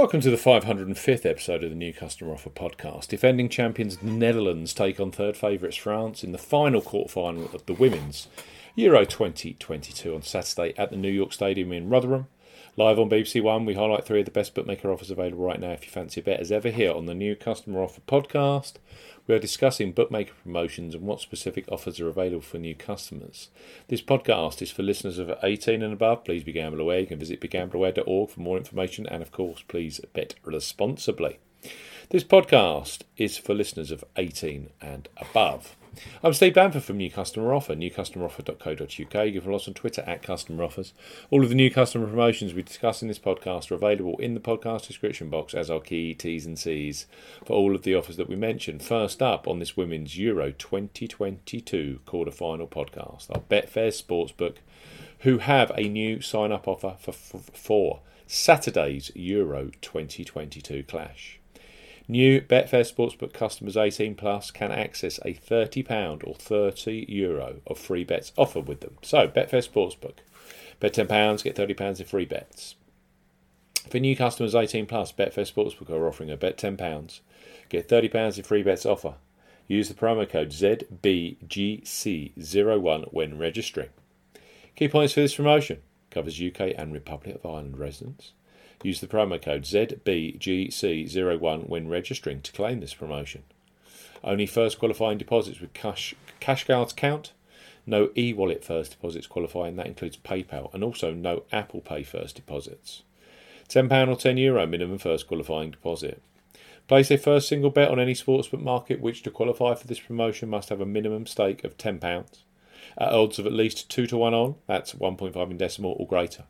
[0.00, 3.08] Welcome to the 505th episode of the New Customer Offer podcast.
[3.08, 7.74] Defending champions the Netherlands take on third favourites France in the final quarter-final of the
[7.74, 8.26] Women's
[8.76, 12.28] Euro 2022 on Saturday at the New York Stadium in Rotherham.
[12.76, 15.72] Live on BBC One, we highlight three of the best bookmaker offers available right now
[15.72, 18.74] if you fancy a bet as ever here on the New Customer Offer podcast.
[19.26, 23.48] We are discussing bookmaker promotions and what specific offers are available for new customers.
[23.88, 26.24] This podcast is for listeners of 18 and above.
[26.24, 27.00] Please be gamble aware.
[27.00, 31.38] You can visit begambleaware.org for more information and, of course, please bet responsibly.
[32.10, 35.76] This podcast is for listeners of 18 and above.
[36.24, 38.90] I'm Steve Bamford from New Customer Offer, newcustomeroffer.co.uk.
[39.26, 40.92] You can follow us on Twitter at Customer Offers.
[41.30, 44.40] All of the new customer promotions we discuss in this podcast are available in the
[44.40, 47.06] podcast description box as our key T's and C's
[47.46, 48.80] for all of the offers that we mention.
[48.80, 54.56] First up on this Women's Euro 2022 quarter final podcast, our Betfair Sportsbook,
[55.20, 61.36] who have a new sign up offer for, for, for Saturday's Euro 2022 clash.
[62.10, 68.02] New Betfair Sportsbook customers 18 plus can access a £30 or €30 Euro of free
[68.02, 68.96] bets offered with them.
[69.00, 70.16] So, Betfair Sportsbook.
[70.80, 72.74] Bet £10, get £30 in free bets.
[73.88, 77.20] For new customers 18 plus, Betfair Sportsbook are offering a bet £10,
[77.68, 79.14] get £30 in free bets offer.
[79.68, 83.90] Use the promo code ZBGC01 when registering.
[84.74, 88.32] Key points for this promotion covers UK and Republic of Ireland residents.
[88.82, 93.44] Use the promo code ZBGC01 when registering to claim this promotion.
[94.24, 97.32] Only first qualifying deposits with cash, cash cards count.
[97.86, 102.36] No e wallet first deposits qualifying, that includes PayPal, and also no Apple Pay first
[102.36, 103.02] deposits.
[103.68, 106.20] £10 or €10 Euro minimum first qualifying deposit.
[106.88, 110.48] Place a first single bet on any sportsbook market which to qualify for this promotion
[110.48, 112.24] must have a minimum stake of £10
[112.98, 116.44] at odds of at least 2 to 1 on, that's 1.5 in decimal or greater.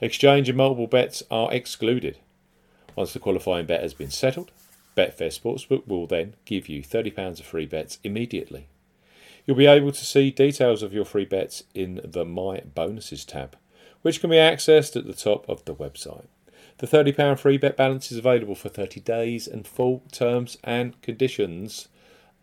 [0.00, 2.18] Exchange and multiple bets are excluded.
[2.96, 4.50] Once the qualifying bet has been settled,
[4.96, 8.68] Betfair Sportsbook will then give you £30 of free bets immediately.
[9.46, 13.56] You'll be able to see details of your free bets in the My Bonuses tab,
[14.02, 16.26] which can be accessed at the top of the website.
[16.78, 21.88] The £30 free bet balance is available for 30 days and full terms and conditions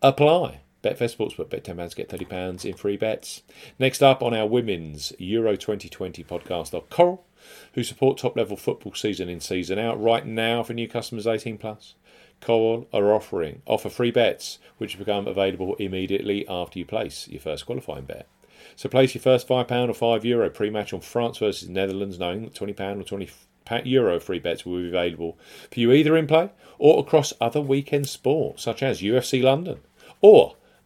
[0.01, 0.61] apply.
[0.87, 3.43] Betfair Sportsbook, bet £10, get £30 in free bets.
[3.77, 7.25] Next up on our women's Euro 2020 podcast are Coral,
[7.73, 10.01] who support top level football season in, season out.
[10.01, 11.95] Right now, for new customers 18 plus,
[12.39, 17.65] Coral are offering offer free bets, which become available immediately after you place your first
[17.65, 18.27] qualifying bet.
[18.77, 22.43] So place your first £5 or €5 Euro pre match on France versus Netherlands, knowing
[22.43, 23.29] that £20 or 20
[23.83, 25.37] Euro free bets will be available
[25.69, 26.49] for you either in play
[26.79, 29.79] or across other weekend sports, such as UFC London
[30.21, 30.55] or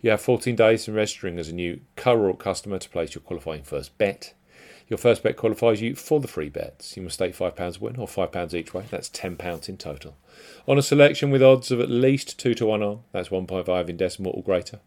[0.00, 3.62] You have 14 days from registering as a new Coral customer to place your qualifying
[3.62, 4.34] first bet.
[4.88, 6.96] Your first bet qualifies you for the free bets.
[6.96, 8.84] You must stake £5 win or £5 each way.
[8.88, 10.16] That's £10 in total.
[10.68, 13.96] On a selection with odds of at least 2 to 1 on, that's 1.5 in
[13.96, 14.80] decimal or greater.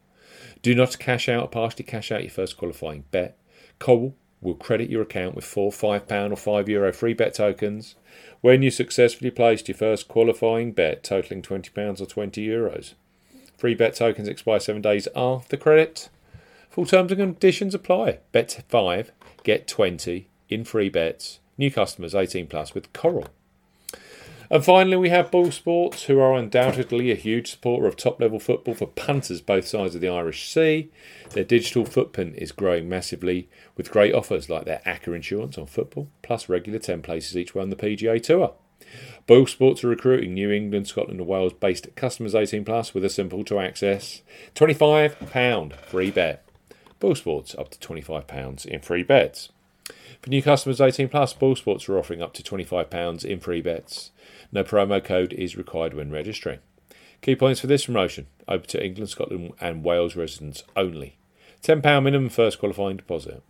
[0.62, 3.38] Do not cash out or partially cash out your first qualifying bet.
[3.78, 7.96] Coral will credit your account with four £5 or €5 Euro free bet tokens
[8.40, 12.94] when you successfully placed your first qualifying bet totaling £20 or 20 euros.
[13.60, 16.08] Free bet tokens expire seven days after credit.
[16.70, 18.20] Full terms and conditions apply.
[18.32, 19.12] Bet 5
[19.44, 21.40] Get 20 in free bets.
[21.58, 23.28] New customers 18 plus with Coral.
[24.50, 28.40] And finally, we have Boyle Sports, who are undoubtedly a huge supporter of top level
[28.40, 30.90] football for punters both sides of the Irish Sea.
[31.32, 36.08] Their digital footprint is growing massively with great offers like their ACCA insurance on football,
[36.22, 38.54] plus regular 10 places each way on the PGA Tour.
[39.30, 43.12] Boyle Sports are recruiting New England, Scotland, and Wales based customers 18 plus with a
[43.12, 44.24] simple to access
[44.56, 46.44] £25 free bet.
[47.00, 49.50] Boyle Sports up to £25 in free bets.
[50.24, 54.10] For new customers 18 plus, Boyle Sports are offering up to £25 in free bets.
[54.52, 56.58] No promo code is required when registering.
[57.22, 61.18] Key points for this promotion open to England, Scotland, and Wales residents only.
[61.62, 63.44] £10 minimum first qualifying deposit.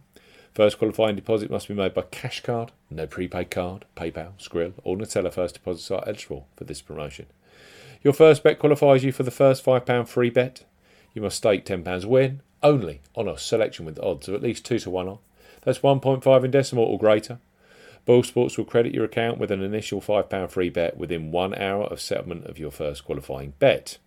[0.54, 4.98] First qualifying deposit must be made by cash card, no prepaid card, PayPal, Skrill, or
[4.98, 7.28] Neteller first deposits are eligible for this promotion.
[8.02, 10.66] Your first bet qualifies you for the first £5 free bet.
[11.14, 14.80] You must stake £10 win only on a selection with odds of at least 2
[14.80, 15.20] to 1 on.
[15.62, 17.40] That's 1.5 in decimal or greater.
[18.06, 21.84] Boyle Sports will credit your account with an initial £5 free bet within one hour
[21.84, 23.98] of settlement of your first qualifying bet.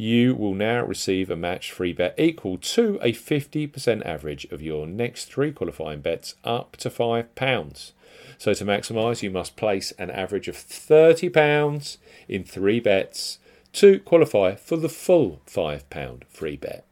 [0.00, 4.86] You will now receive a match free bet equal to a 50% average of your
[4.86, 7.92] next three qualifying bets up to £5.
[8.38, 11.96] So to maximise, you must place an average of £30
[12.28, 13.40] in three bets
[13.72, 16.84] to qualify for the full £5 free bet.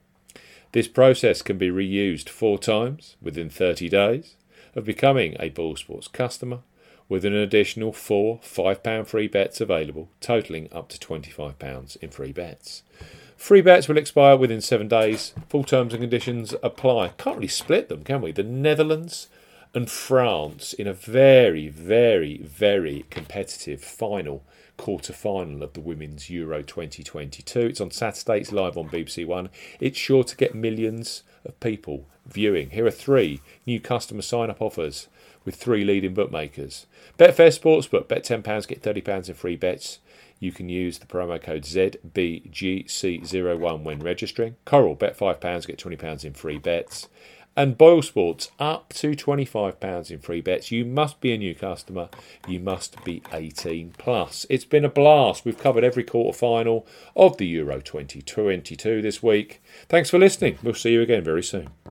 [0.72, 4.34] This process can be reused four times within 30 days
[4.74, 6.58] of becoming a Boyle Sports customer
[7.08, 12.82] with an additional four £5 free bets available, totalling up to £25 in free bets.
[13.36, 15.34] Free bets will expire within seven days.
[15.48, 17.08] Full terms and conditions apply.
[17.18, 18.32] Can't really split them, can we?
[18.32, 19.28] The Netherlands
[19.74, 24.42] and France in a very, very, very competitive final
[24.78, 27.60] quarter final of the Women's Euro 2022.
[27.60, 29.50] It's on Saturday, it's live on BBC One.
[29.80, 32.70] It's sure to get millions of people viewing.
[32.70, 35.08] Here are three new customer sign up offers
[35.46, 36.84] with three leading bookmakers.
[37.18, 40.00] Betfair Sportsbook, bet £10, get £30 in free bets.
[40.38, 44.56] You can use the promo code ZBGC01 when registering.
[44.66, 47.08] Coral, bet £5, get £20 in free bets.
[47.58, 50.70] And Boyle Sports, up to £25 in free bets.
[50.70, 52.10] You must be a new customer.
[52.46, 54.44] You must be 18 plus.
[54.50, 55.46] It's been a blast.
[55.46, 59.62] We've covered every quarter final of the Euro 2022 this week.
[59.88, 60.58] Thanks for listening.
[60.62, 61.70] We'll see you again very soon.